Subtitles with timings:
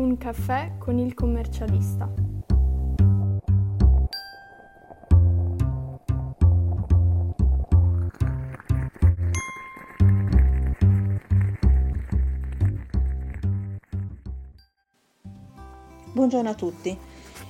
[0.00, 2.10] Un caffè con il commercialista.
[16.14, 16.96] Buongiorno a tutti.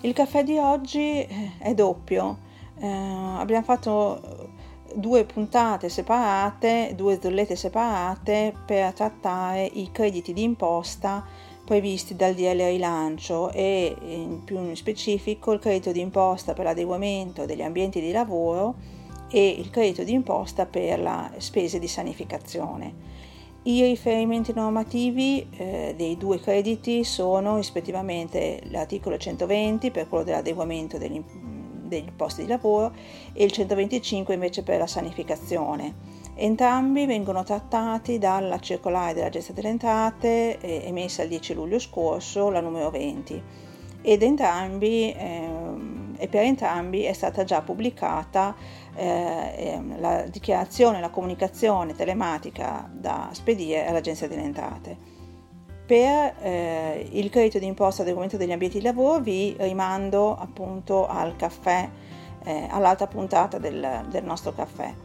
[0.00, 2.38] Il caffè di oggi eh, è doppio.
[2.76, 4.50] Eh, abbiamo fatto
[4.96, 11.24] due puntate separate, due zollette separate per trattare i crediti d'imposta
[11.64, 17.62] previsti dal DL rilancio e in più in specifico il credito d'imposta per l'adeguamento degli
[17.62, 18.74] ambienti di lavoro
[19.30, 23.10] e il credito d'imposta per le spese di sanificazione.
[23.64, 31.22] I riferimenti normativi eh, dei due crediti sono rispettivamente l'articolo 120 per quello dell'adeguamento degli,
[31.84, 32.92] degli posti di lavoro
[33.32, 36.21] e il 125 invece per la sanificazione.
[36.34, 42.60] Entrambi vengono trattati dalla circolare dell'Agenzia delle Entrate eh, emessa il 10 luglio scorso, la
[42.60, 43.42] numero 20,
[44.00, 45.48] ed entrambi, eh,
[46.16, 48.54] e per entrambi è stata già pubblicata
[48.94, 54.96] eh, ehm, la dichiarazione, la comunicazione telematica da spedire all'Agenzia delle Entrate.
[55.84, 61.36] Per eh, il credito d'imposta del documento degli ambienti di lavoro vi rimando appunto al
[61.36, 61.88] caffè,
[62.44, 65.01] eh, all'altra puntata del, del nostro caffè.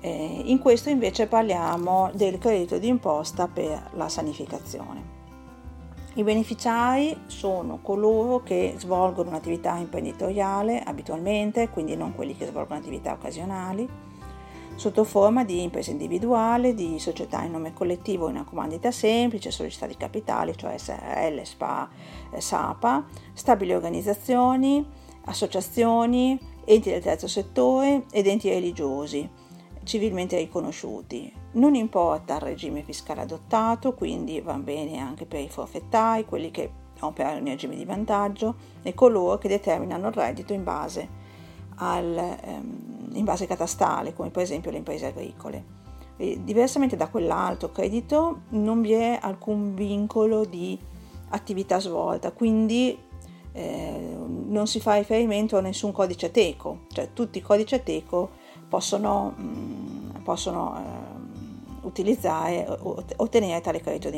[0.00, 5.16] Eh, in questo invece parliamo del credito d'imposta per la sanificazione.
[6.14, 13.12] I beneficiari sono coloro che svolgono un'attività imprenditoriale abitualmente, quindi non quelli che svolgono attività
[13.12, 13.88] occasionali,
[14.74, 19.86] sotto forma di impresa individuale, di società in nome collettivo in una comandita semplice, società
[19.86, 21.88] di capitali, cioè SRL, SPA,
[22.30, 24.84] eh, SAPA, stabili organizzazioni,
[25.24, 29.28] associazioni, enti del terzo settore ed enti religiosi
[29.88, 31.32] civilmente riconosciuti.
[31.52, 36.70] Non importa il regime fiscale adottato, quindi va bene anche per i forfettai, quelli che
[37.00, 41.08] operano in regime di vantaggio e coloro che determinano il reddito in base,
[41.76, 45.76] al, ehm, in base catastale, come per esempio le imprese agricole.
[46.18, 50.78] E diversamente da quell'altro credito non vi è alcun vincolo di
[51.30, 52.98] attività svolta, quindi
[53.52, 54.16] eh,
[54.48, 60.22] non si fa riferimento a nessun codice ateco, cioè tutti i codici ateco possono, mm,
[60.22, 62.66] possono eh, utilizzare
[63.16, 64.10] ottenere tale credito.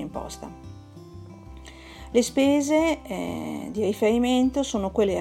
[2.13, 5.21] Le spese eh, di riferimento sono quelle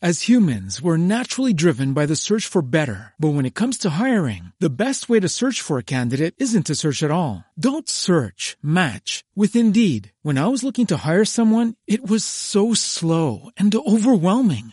[0.00, 3.14] As humans, we're naturally driven by the search for better.
[3.18, 6.66] But when it comes to hiring, the best way to search for a candidate isn't
[6.66, 7.44] to search at all.
[7.58, 10.12] Don't search, match with Indeed.
[10.22, 14.72] When I was looking to hire someone, it was so slow and overwhelming.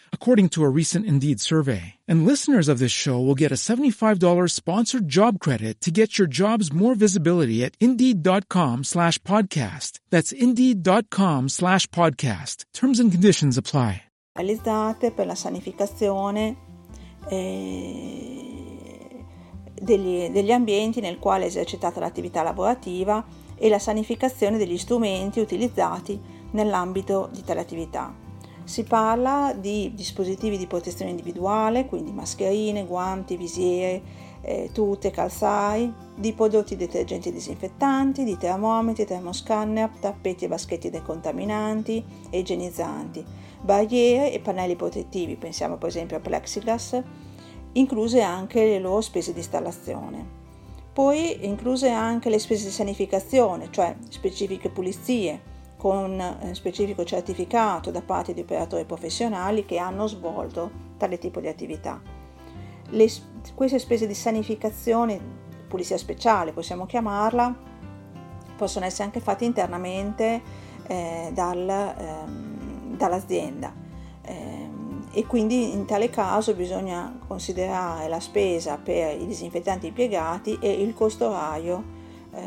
[0.21, 1.95] according to a recent Indeed survey.
[2.07, 6.27] And listeners of this show will get a $75 sponsored job credit to get your
[6.29, 9.99] jobs more visibility at Indeed.com slash podcast.
[10.11, 12.65] That's Indeed.com slash podcast.
[12.71, 14.03] Terms and conditions apply.
[14.33, 16.55] Realizzate per la sanificazione
[17.27, 19.25] eh,
[19.73, 23.25] degli, degli ambienti nel quale è esercitata l'attività lavorativa
[23.55, 26.19] e la sanificazione degli strumenti utilizzati
[26.51, 28.20] nell'ambito di tale attività.
[28.63, 34.01] Si parla di dispositivi di protezione individuale, quindi mascherine, guanti, visiere,
[34.41, 42.03] eh, tute, calzai, di prodotti detergenti e disinfettanti, di termometri, termoscanner, tappeti e vaschetti decontaminanti
[42.29, 43.23] e igienizzanti,
[43.61, 47.01] barriere e pannelli protettivi, pensiamo per esempio a plexiglass,
[47.73, 50.39] incluse anche le loro spese di installazione.
[50.93, 55.49] Poi incluse anche le spese di sanificazione, cioè specifiche pulizie,
[55.81, 61.47] con eh, specifico certificato da parte di operatori professionali che hanno svolto tale tipo di
[61.47, 61.99] attività.
[62.89, 63.09] Le,
[63.55, 65.19] queste spese di sanificazione,
[65.67, 67.55] pulizia speciale possiamo chiamarla,
[68.55, 70.41] possono essere anche fatte internamente
[70.85, 73.73] eh, dal, ehm, dall'azienda
[74.21, 74.69] eh,
[75.11, 80.93] e quindi in tale caso bisogna considerare la spesa per i disinfettanti impiegati e il
[80.93, 81.83] costo orario
[82.33, 82.39] eh,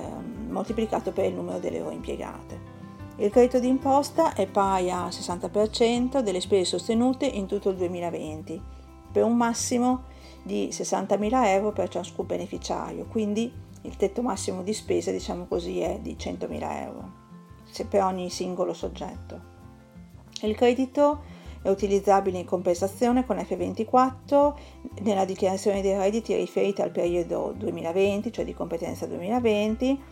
[0.48, 2.74] moltiplicato per il numero delle ore impiegate.
[3.16, 8.61] Il credito d'imposta è pari al 60% delle spese sostenute in tutto il 2020,
[9.12, 10.02] per un massimo
[10.43, 13.52] di 60.000 euro per ciascun beneficiario, quindi
[13.82, 17.22] il tetto massimo di spesa, diciamo così, è di 100.000 euro
[17.88, 19.52] per ogni singolo soggetto.
[20.43, 21.22] Il credito
[21.62, 24.55] è utilizzabile in compensazione con F24
[25.02, 30.02] nella dichiarazione dei redditi riferita al periodo 2020, cioè di competenza 2020,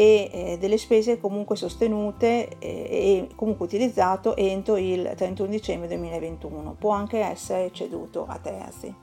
[0.00, 6.76] e eh, delle spese comunque sostenute eh, e comunque utilizzato entro il 31 dicembre 2021.
[6.78, 8.94] Può anche essere ceduto a terzi.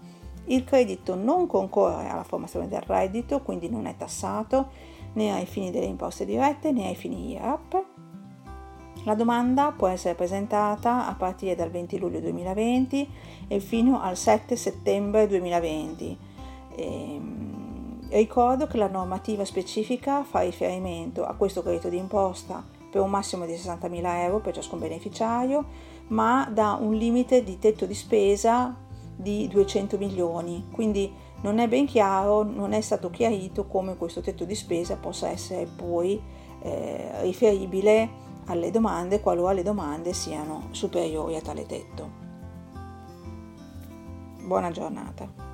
[0.46, 4.70] Il credito non concorre alla formazione del reddito, quindi non è tassato
[5.16, 7.86] né ai fini delle imposte dirette né ai fini IRAP.
[9.04, 13.10] La domanda può essere presentata a partire dal 20 luglio 2020
[13.50, 16.18] e fino al 7 settembre 2020.
[16.78, 17.22] E,
[18.16, 23.52] Ricordo che la normativa specifica fa riferimento a questo credito d'imposta per un massimo di
[23.52, 25.66] 60.000 euro per ciascun beneficiario,
[26.08, 28.74] ma da un limite di tetto di spesa
[29.14, 30.70] di 200 milioni.
[30.72, 35.28] Quindi non è ben chiaro, non è stato chiarito come questo tetto di spesa possa
[35.28, 36.18] essere poi
[36.62, 42.10] eh, riferibile alle domande qualora le domande siano superiori a tale tetto.
[44.46, 45.45] Buona giornata.